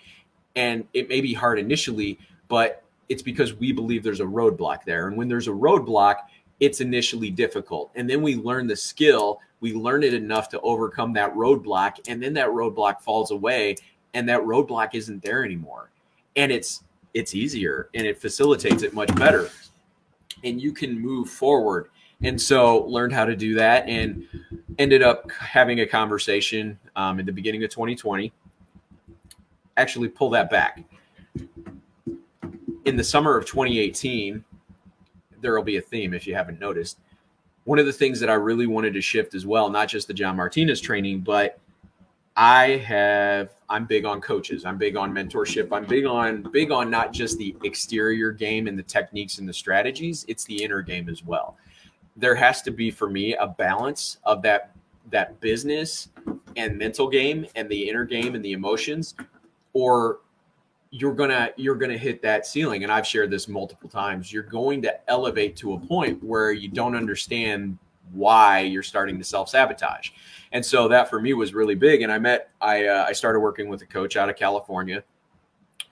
[0.56, 5.08] And it may be hard initially, but it's because we believe there's a roadblock there.
[5.08, 6.16] And when there's a roadblock,
[6.60, 7.92] it's initially difficult.
[7.96, 12.08] And then we learn the skill, we learn it enough to overcome that roadblock.
[12.08, 13.76] And then that roadblock falls away
[14.14, 15.90] and that roadblock isn't there anymore.
[16.36, 19.50] And it's it's easier and it facilitates it much better.
[20.44, 21.90] And you can move forward.
[22.22, 24.26] And so learned how to do that and
[24.78, 28.32] ended up having a conversation um, in the beginning of 2020.
[29.78, 30.84] Actually, pull that back.
[32.86, 34.44] In the summer of 2018,
[35.42, 37.00] there will be a theme if you haven't noticed.
[37.66, 40.14] One of the things that I really wanted to shift as well, not just the
[40.14, 41.60] John Martinez training, but
[42.36, 44.66] I have I'm big on coaches.
[44.66, 45.70] I'm big on mentorship.
[45.72, 49.54] I'm big on big on not just the exterior game and the techniques and the
[49.54, 51.58] strategies, it's the inner game as well.
[52.16, 54.72] There has to be for me a balance of that
[55.12, 56.10] that business
[56.56, 59.16] and mental game and the inner game and the emotions
[59.74, 60.20] or
[60.92, 64.82] you're gonna you're gonna hit that ceiling and i've shared this multiple times you're going
[64.82, 67.78] to elevate to a point where you don't understand
[68.12, 70.10] why you're starting to self-sabotage.
[70.52, 73.40] And so that for me was really big and i met i uh, i started
[73.40, 75.04] working with a coach out of california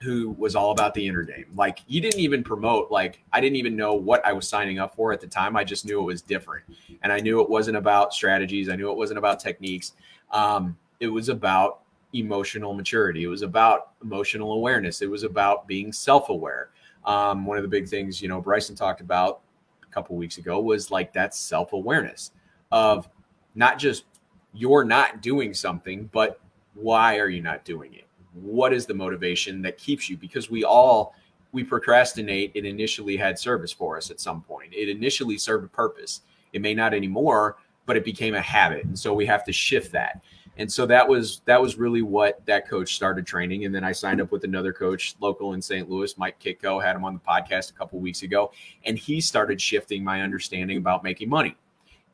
[0.00, 1.46] who was all about the inner game.
[1.56, 4.96] Like he didn't even promote like i didn't even know what i was signing up
[4.96, 6.64] for at the time i just knew it was different.
[7.02, 9.92] And i knew it wasn't about strategies i knew it wasn't about techniques
[10.32, 11.82] um, it was about
[12.14, 13.24] emotional maturity.
[13.24, 15.02] It was about emotional awareness.
[15.02, 16.70] It was about being self-aware.
[17.04, 19.40] Um, one of the big things, you know, Bryson talked about
[19.82, 22.32] a couple weeks ago was like that self-awareness
[22.72, 23.08] of
[23.54, 24.04] not just
[24.52, 26.40] you're not doing something, but
[26.74, 28.06] why are you not doing it?
[28.34, 30.16] What is the motivation that keeps you?
[30.16, 31.14] Because we all
[31.52, 32.52] we procrastinate.
[32.54, 34.72] It initially had service for us at some point.
[34.74, 36.20] It initially served a purpose.
[36.52, 39.92] It may not anymore, but it became a habit, and so we have to shift
[39.92, 40.20] that
[40.58, 43.64] and so that was that was really what that coach started training.
[43.64, 46.96] And then i signed up with another coach local in st louis mike Kitko, had
[46.96, 48.52] him on the podcast a couple weeks ago.
[48.84, 51.56] And he started shifting my understanding about making money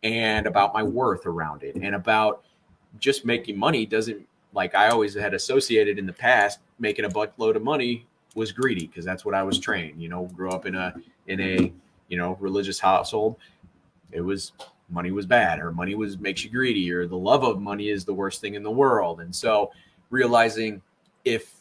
[0.03, 1.77] and about my worth around it.
[1.77, 2.45] And about
[3.01, 7.57] just making money doesn't like i always had associated in the past making a buttload
[7.57, 10.77] of money was greedy because that's what i was trained you know grew up in
[10.77, 10.95] a
[11.27, 11.73] in a
[12.09, 13.37] you know religious household.
[14.13, 14.53] It was
[14.95, 18.05] money was bad or money was makes you greedy or the love of money is
[18.05, 19.21] the worst thing in the world.
[19.21, 19.71] And so
[20.11, 20.81] realizing
[21.25, 21.55] if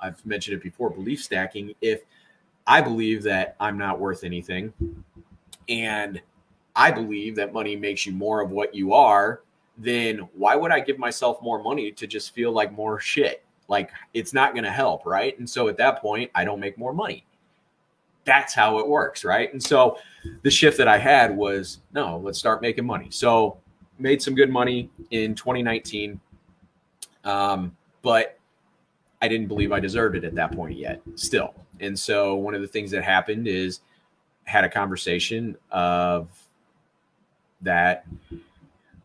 [0.00, 2.02] i've mentioned it before belief stacking if
[2.66, 4.72] i believe that i'm not worth anything
[5.68, 6.20] and
[6.76, 9.40] i believe that money makes you more of what you are
[9.76, 13.44] then why would i give myself more money to just feel like more shit?
[13.68, 15.38] Like it's not going to help right?
[15.38, 17.24] And so at that point i don't make more money
[18.28, 19.50] that's how it works, right?
[19.52, 19.96] And so
[20.42, 23.08] the shift that I had was no, let's start making money.
[23.10, 23.56] So
[23.98, 26.20] made some good money in 2019,
[27.24, 28.38] um, but
[29.22, 31.54] I didn't believe I deserved it at that point yet, still.
[31.80, 33.80] And so one of the things that happened is
[34.44, 36.28] had a conversation of
[37.62, 38.06] that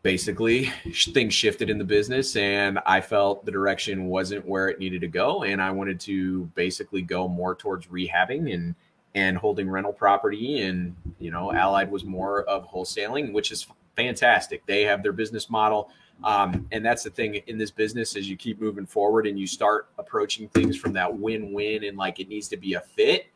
[0.02, 0.70] basically
[1.14, 5.08] things shifted in the business and i felt the direction wasn't where it needed to
[5.08, 8.74] go and i wanted to basically go more towards rehabbing and
[9.14, 14.64] and holding rental property and you know allied was more of wholesaling which is fantastic.
[14.66, 15.90] They have their business model
[16.22, 19.46] um, and that's the thing in this business as you keep moving forward and you
[19.46, 23.26] start approaching things from that win-win and like it needs to be a fit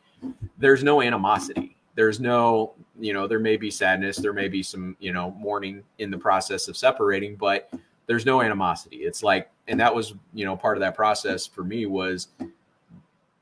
[0.57, 1.75] there's no animosity.
[1.95, 5.83] There's no you know there may be sadness there may be some you know mourning
[5.97, 7.71] in the process of separating but
[8.05, 8.97] there's no animosity.
[8.97, 12.29] It's like and that was you know part of that process for me was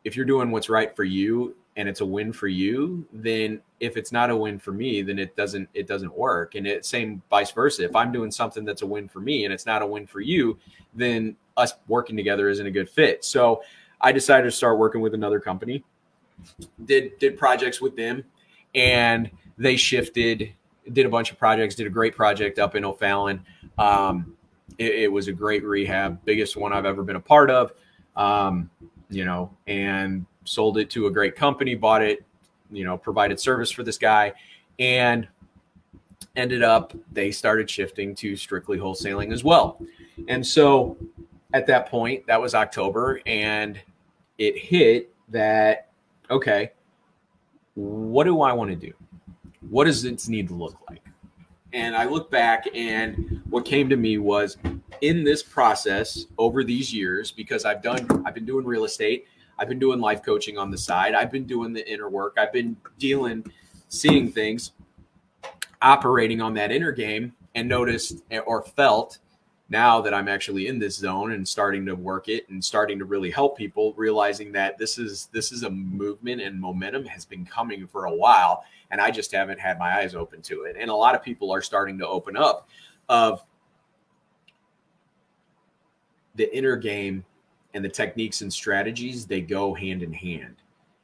[0.04, 3.98] if you're doing what's right for you and it's a win for you, then if
[3.98, 6.56] it's not a win for me, then it doesn't it doesn't work.
[6.56, 7.86] And it same vice versa.
[7.86, 10.20] If I'm doing something that's a win for me and it's not a win for
[10.20, 10.58] you,
[10.96, 13.24] then us working together isn't a good fit.
[13.24, 13.62] So
[14.02, 15.84] I decided to start working with another company.
[16.84, 18.24] Did did projects with them
[18.74, 20.52] and they shifted,
[20.92, 23.46] did a bunch of projects, did a great project up in O'Fallon.
[23.78, 24.36] Um,
[24.80, 27.74] it, it, was a great rehab, biggest one I've ever been a part of.
[28.16, 28.70] Um,
[29.10, 32.24] you know, and sold it to a great company, bought it,
[32.72, 34.34] you know, provided service for this guy,
[34.80, 35.28] and
[36.36, 39.80] ended up they started shifting to strictly wholesaling as well.
[40.28, 40.98] And so
[41.54, 43.80] at that point, that was October, and
[44.38, 45.90] it hit that
[46.30, 46.72] okay,
[47.76, 48.94] what do I want to do?
[49.70, 51.02] What does it need to look like?
[51.74, 54.58] And I look back, and what came to me was
[55.02, 59.28] in this process over these years, because I've done, I've been doing real estate
[59.60, 61.14] I've been doing life coaching on the side.
[61.14, 62.36] I've been doing the inner work.
[62.38, 63.46] I've been dealing,
[63.90, 64.72] seeing things,
[65.82, 67.34] operating on that inner game.
[67.58, 69.18] and noticed or felt
[69.70, 73.06] now that I'm actually in this zone and starting to work it and starting to
[73.06, 77.46] really help people, realizing that this is this is a movement and momentum has been
[77.46, 80.78] coming for a while, and I just haven't had my eyes open to it.
[80.80, 82.70] And a lot of people are starting to open up
[83.10, 83.44] of
[86.36, 87.26] the inner game
[87.78, 90.56] and the techniques and strategies they go hand in hand.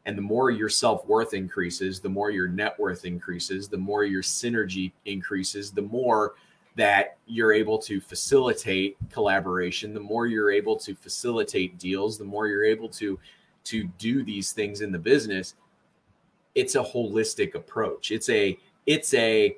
[0.07, 4.23] And the more your self-worth increases the more your net worth increases the more your
[4.23, 6.33] synergy increases the more
[6.75, 12.47] that you're able to facilitate collaboration the more you're able to facilitate deals the more
[12.47, 13.19] you're able to
[13.63, 15.53] to do these things in the business
[16.55, 18.11] it's a holistic approach.
[18.11, 19.55] It's a it's a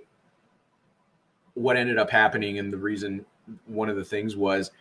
[1.53, 3.25] what ended up happening and the reason
[3.65, 4.71] one of the things was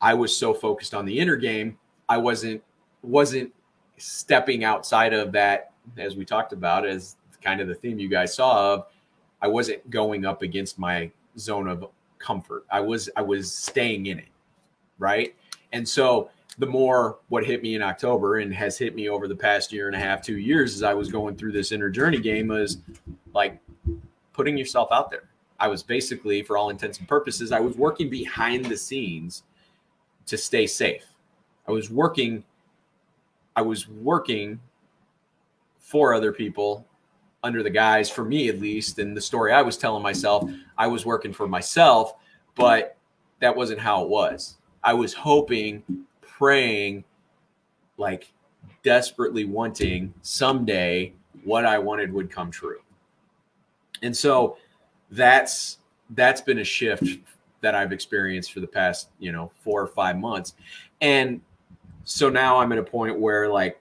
[0.00, 1.76] i was so focused on the inner game
[2.08, 2.62] i wasn't
[3.02, 3.52] wasn't
[3.98, 8.34] stepping outside of that as we talked about as kind of the theme you guys
[8.34, 8.86] saw of
[9.40, 11.86] i wasn't going up against my zone of
[12.18, 12.64] comfort.
[12.70, 14.28] I was I was staying in it,
[14.98, 15.34] right?
[15.72, 19.36] And so the more what hit me in October and has hit me over the
[19.36, 22.18] past year and a half, two years, as I was going through this inner journey
[22.18, 22.78] game, was
[23.34, 23.60] like
[24.32, 25.28] putting yourself out there.
[25.58, 29.44] I was basically, for all intents and purposes, I was working behind the scenes
[30.26, 31.04] to stay safe.
[31.68, 32.44] I was working,
[33.54, 34.60] I was working
[35.78, 36.86] for other people
[37.42, 40.86] under the guise for me at least, and the story I was telling myself, I
[40.86, 42.14] was working for myself,
[42.56, 42.96] but
[43.40, 44.56] that wasn't how it was.
[44.82, 45.82] I was hoping,
[46.20, 47.04] praying,
[47.98, 48.32] like
[48.82, 51.12] desperately wanting someday
[51.44, 52.80] what I wanted would come true.
[54.02, 54.58] And so
[55.10, 55.78] that's
[56.10, 57.04] that's been a shift
[57.60, 60.54] that I've experienced for the past, you know, 4 or 5 months.
[61.00, 61.40] And
[62.04, 63.80] so now I'm at a point where like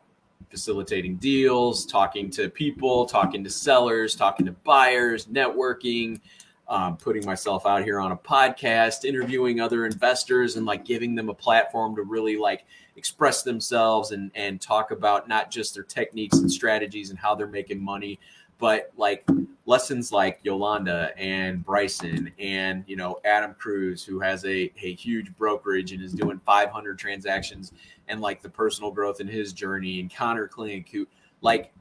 [0.49, 6.19] facilitating deals, talking to people, talking to sellers, talking to buyers, networking,
[6.67, 11.30] um, putting myself out here on a podcast, interviewing other investors, and like giving them
[11.30, 12.65] a platform to really like
[12.95, 17.47] express themselves and and talk about not just their techniques and strategies and how they're
[17.47, 18.19] making money,
[18.60, 19.28] but like
[19.66, 25.36] lessons like Yolanda and Bryson and you know Adam Cruz who has a, a huge
[25.36, 27.74] brokerage and is doing 500 transactions
[28.08, 31.08] and like the personal growth in his journey and Connor Klink who
[31.41, 31.72] like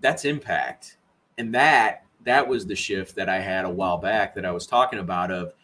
[0.00, 0.96] that's impact.
[1.38, 4.66] And that that was the shift that I had a while back that I was
[4.66, 5.54] talking about of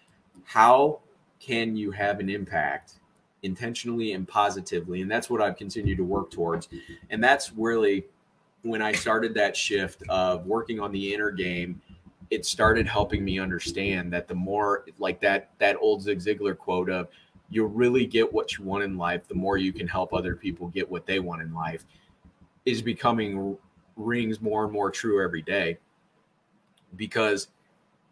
[0.45, 1.01] how
[1.39, 2.95] can you have an impact
[3.43, 5.03] intentionally and positively?
[5.03, 6.69] And that's what I've continued to work towards.
[7.11, 8.07] And that's really
[8.69, 11.81] when I started that shift of working on the inner game,
[12.31, 16.91] it started helping me understand that the more like that that old Zig Ziglar quote
[16.91, 17.09] of
[17.49, 20.67] you really get what you want in life, the more you can help other people
[20.69, 21.87] get what they want in life
[22.65, 23.57] is becoming
[23.95, 25.79] rings more and more true every day.
[26.97, 27.49] Because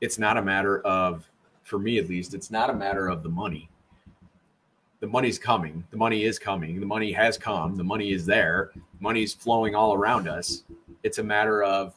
[0.01, 1.29] it's not a matter of
[1.65, 3.69] for me at least it's not a matter of the money
[5.05, 5.85] the money's coming.
[5.91, 6.81] The money is coming.
[6.81, 7.77] The money has come.
[7.77, 8.71] The money is there.
[9.01, 10.63] Money's flowing all around us.
[11.03, 11.93] It's a matter of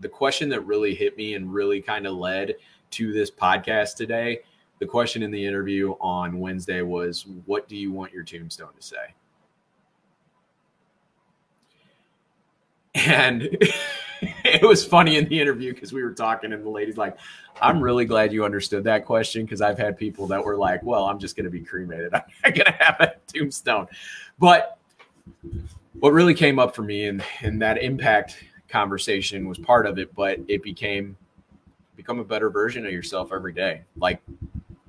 [0.00, 2.56] the question that really hit me and really kind of led
[2.90, 4.40] to this podcast today.
[4.80, 8.82] The question in the interview on Wednesday was, What do you want your tombstone to
[8.82, 9.14] say?
[12.96, 13.48] And
[14.54, 17.16] it was funny in the interview because we were talking and the lady's like,
[17.60, 21.04] I'm really glad you understood that question because I've had people that were like, well,
[21.04, 22.12] I'm just going to be cremated.
[22.14, 23.86] I'm not going to have a tombstone.
[24.38, 24.78] But
[25.98, 30.14] what really came up for me and, and that impact conversation was part of it,
[30.14, 31.16] but it became
[31.96, 33.82] become a better version of yourself every day.
[33.96, 34.22] Like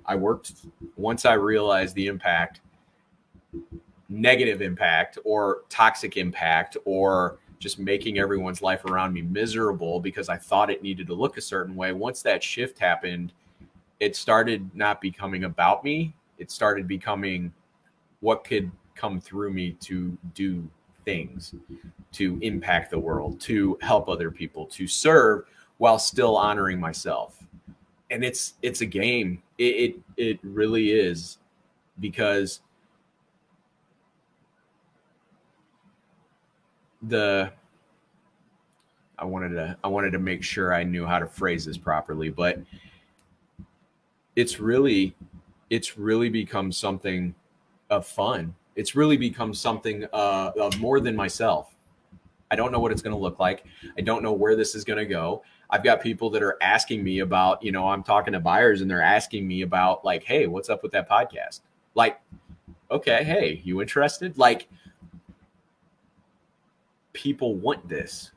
[0.06, 0.54] I worked
[0.96, 2.62] once I realized the impact,
[4.08, 10.36] negative impact or toxic impact or just making everyone's life around me miserable because I
[10.36, 11.94] thought it needed to look a certain way.
[11.94, 13.34] Once that shift happened,
[14.00, 16.16] it started not becoming about me.
[16.40, 17.54] It started becoming
[18.20, 20.68] what could come through me to do
[21.06, 21.54] things,
[22.14, 25.46] to impact the world, to help other people, to serve
[25.78, 27.44] while still honoring myself.
[28.10, 29.44] And it's it's a game.
[29.60, 31.38] It it, it really is
[32.00, 32.62] because
[37.04, 37.52] the
[39.18, 42.30] I wanted to I wanted to make sure I knew how to phrase this properly,
[42.30, 42.60] but
[44.36, 45.16] it's really
[45.70, 47.34] it's really become something
[47.90, 48.56] of fun.
[48.76, 51.76] It's really become something uh, of more than myself.
[52.50, 53.64] I don't know what it's going to look like.
[53.98, 55.44] I don't know where this is going to go.
[55.70, 58.92] I've got people that are asking me about, you know, I'm talking to buyers and
[58.92, 61.62] they're asking me about like, hey, what's up with that podcast?
[61.96, 62.20] Like,
[62.90, 64.38] okay, hey, you interested?
[64.38, 64.68] Like,
[67.14, 68.32] people want this,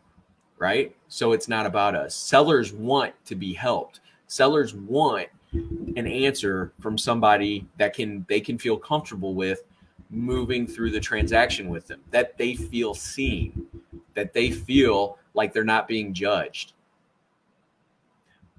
[0.59, 0.95] right?
[1.09, 2.14] So it's not about us.
[2.14, 4.01] Sellers want to be helped.
[4.27, 9.62] Sellers want an answer from somebody that can they can feel comfortable with
[10.11, 13.66] moving through the transaction with them, that they feel seen,
[14.14, 16.72] that they feel like they're not being judged.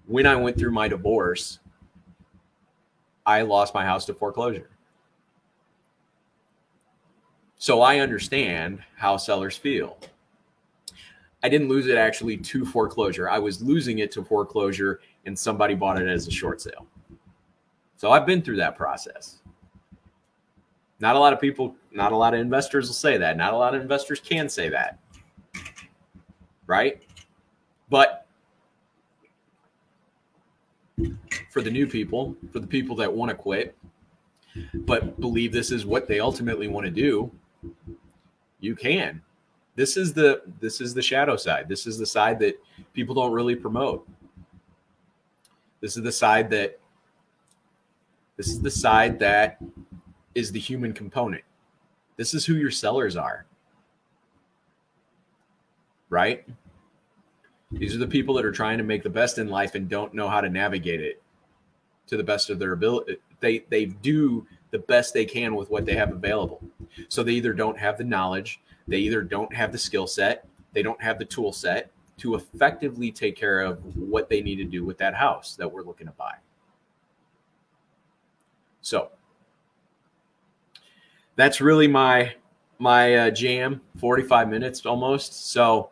[0.06, 1.60] When I went through my divorce,
[3.26, 4.70] I lost my house to foreclosure.
[7.66, 9.98] So I understand how sellers feel.
[11.42, 13.28] I didn't lose it actually to foreclosure.
[13.28, 16.86] I was losing it to foreclosure and somebody bought it as a short sale.
[17.98, 19.40] So I've been through that process.
[21.00, 23.36] Not a lot of people, not a lot of investors will say that.
[23.36, 25.00] Not a lot of investors can say that.
[26.68, 27.02] Right?
[27.90, 28.28] But
[31.50, 33.76] for the new people, for the people that want to quit,
[34.72, 37.32] but believe this is what they ultimately want to do,
[38.60, 39.22] you can.
[39.76, 41.68] This is the this is the shadow side.
[41.68, 42.62] This is the side that
[42.94, 44.08] people don't really promote.
[45.82, 46.80] This is the side that
[48.38, 49.58] this is the side that
[50.34, 51.44] is the human component.
[52.18, 53.46] This is who your sellers are.
[56.10, 56.46] Right?
[57.72, 60.14] These are the people that are trying to make the best in life and don't
[60.14, 61.22] know how to navigate it
[62.08, 63.18] to the best of their ability.
[63.42, 66.62] They they do the best they can with what they have available.
[67.08, 68.60] So they either don't have the knowledge,
[68.90, 73.10] they either don't have the skill set, they don't have the tool set to effectively
[73.10, 76.12] take care of what they need to do with that house that we're looking to
[76.12, 76.34] buy.
[78.82, 79.12] So
[81.38, 82.34] that's really my
[82.78, 85.90] my uh, jam 45 minutes almost so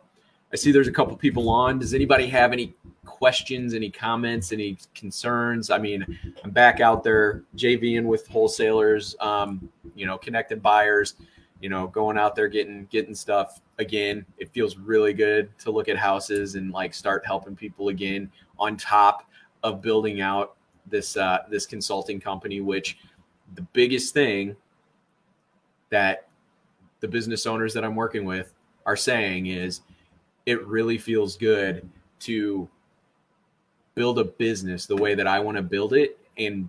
[0.52, 2.74] i see there's a couple people on does anybody have any
[3.04, 5.70] questions any comments any concerns?
[5.70, 6.04] I mean
[6.42, 11.14] i'm back out there jving with wholesalers um, you know connected buyers
[11.60, 14.24] you know going out there getting getting stuff again.
[14.38, 18.76] It feels really good to look at houses and like start helping people again on
[18.76, 19.28] top
[19.62, 22.98] of building out this uh, this consulting company which
[23.54, 24.56] the biggest thing
[25.90, 26.28] that
[27.00, 28.52] the business owners that I'm working with
[28.86, 29.80] are saying is
[30.46, 31.88] it really feels good
[32.20, 32.68] to
[33.94, 36.68] build a business the way that I want to build it and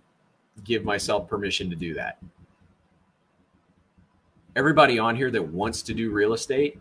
[0.64, 2.20] give myself permission to do that.
[4.56, 6.80] Everybody on here that wants to do real estate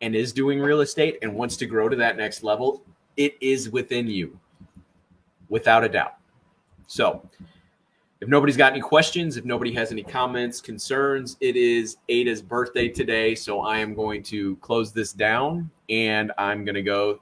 [0.00, 2.82] and is doing real estate and wants to grow to that next level,
[3.16, 4.38] it is within you
[5.48, 6.16] without a doubt.
[6.86, 7.28] So,
[8.20, 12.88] if nobody's got any questions, if nobody has any comments, concerns, it is Ada's birthday
[12.88, 13.34] today.
[13.34, 17.20] So I am going to close this down and I'm going to go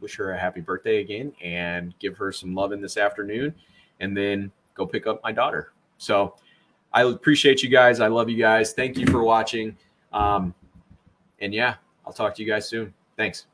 [0.00, 3.54] wish her a happy birthday again and give her some loving this afternoon
[4.00, 5.72] and then go pick up my daughter.
[5.98, 6.34] So
[6.92, 8.00] I appreciate you guys.
[8.00, 8.72] I love you guys.
[8.72, 9.76] Thank you for watching.
[10.12, 10.54] Um,
[11.40, 11.76] and yeah,
[12.06, 12.92] I'll talk to you guys soon.
[13.16, 13.46] Thanks.